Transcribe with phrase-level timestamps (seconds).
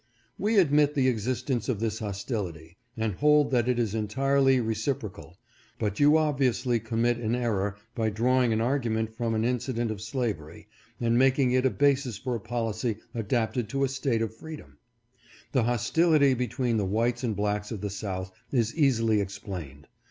[0.39, 4.99] "We admit the existence of this hostility,, and hold that it is entirely recip 468
[4.99, 5.77] ANSWER TO HIS SPEECH.
[5.77, 5.77] rocal.
[5.93, 10.67] But you obviously commit an error by drawing an argument from an incident of slavery,
[10.99, 14.79] and making it a basis for a policy adapted to a state of freedom.
[15.51, 19.87] The hostility between the whites and blacks of the South is easily explained.